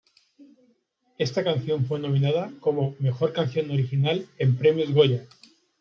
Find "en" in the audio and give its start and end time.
4.39-4.55